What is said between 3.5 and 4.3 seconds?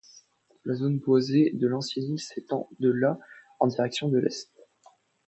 en direction de